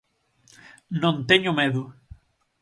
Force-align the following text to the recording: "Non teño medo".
"Non 1.01 1.15
teño 1.29 1.51
medo". 1.59 1.83